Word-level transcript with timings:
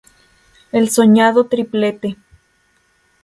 El 0.71 0.89
soñado 0.89 1.43
triplete. 1.45 2.17